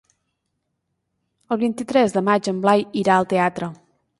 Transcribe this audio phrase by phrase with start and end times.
[1.55, 3.71] El vint-i-tres de maig en Blai irà al teatre.